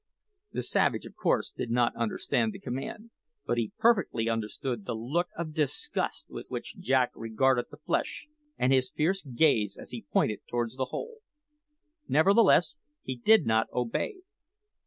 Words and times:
The 0.51 0.63
savage, 0.63 1.05
of 1.05 1.13
course, 1.15 1.51
did 1.51 1.69
not 1.69 1.95
understand 1.95 2.53
the 2.53 2.59
command; 2.59 3.11
but 3.45 3.59
he 3.59 3.71
perfectly 3.77 4.27
understood 4.27 4.83
the 4.85 4.95
look 4.95 5.27
of 5.37 5.53
disgust 5.53 6.25
with 6.27 6.47
which 6.49 6.79
Jack 6.79 7.11
regarded 7.13 7.65
the 7.69 7.77
flesh, 7.77 8.25
and 8.57 8.73
his 8.73 8.89
fierce 8.89 9.21
gaze 9.21 9.77
as 9.77 9.91
he 9.91 10.07
pointed 10.11 10.41
towards 10.49 10.75
the 10.75 10.85
hole. 10.85 11.17
Nevertheless, 12.07 12.77
he 13.03 13.15
did 13.15 13.45
not 13.45 13.67
obey. 13.71 14.21